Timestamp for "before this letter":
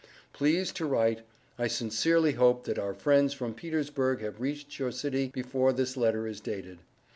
5.27-6.25